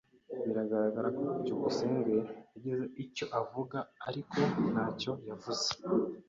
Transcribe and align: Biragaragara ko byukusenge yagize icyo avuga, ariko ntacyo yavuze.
Biragaragara 0.45 1.07
ko 1.17 1.23
byukusenge 1.41 2.15
yagize 2.53 2.83
icyo 3.03 3.25
avuga, 3.39 3.77
ariko 4.07 4.39
ntacyo 4.71 5.11
yavuze. 5.29 5.67